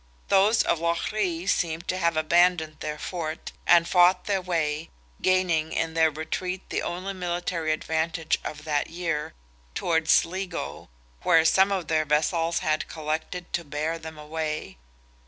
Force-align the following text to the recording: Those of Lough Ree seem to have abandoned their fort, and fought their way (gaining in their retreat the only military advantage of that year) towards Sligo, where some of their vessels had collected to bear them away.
Those 0.29 0.63
of 0.63 0.79
Lough 0.79 0.97
Ree 1.11 1.45
seem 1.45 1.83
to 1.83 1.95
have 1.95 2.17
abandoned 2.17 2.77
their 2.79 2.97
fort, 2.97 3.51
and 3.67 3.87
fought 3.87 4.25
their 4.25 4.41
way 4.41 4.89
(gaining 5.21 5.71
in 5.73 5.93
their 5.93 6.09
retreat 6.09 6.67
the 6.71 6.81
only 6.81 7.13
military 7.13 7.71
advantage 7.71 8.39
of 8.43 8.63
that 8.63 8.89
year) 8.89 9.35
towards 9.75 10.09
Sligo, 10.09 10.89
where 11.21 11.45
some 11.45 11.71
of 11.71 11.87
their 11.87 12.03
vessels 12.05 12.59
had 12.65 12.87
collected 12.87 13.53
to 13.53 13.63
bear 13.63 13.99
them 13.99 14.17
away. 14.17 14.77